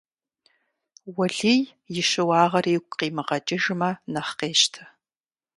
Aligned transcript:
Уэлий 1.15 1.61
и 1.99 2.03
щыуагъэр 2.09 2.65
игу 2.75 2.91
къимыгъэкӀыжмэ 2.97 3.89
нэхъ 4.11 4.31
къещтэ. 4.39 4.83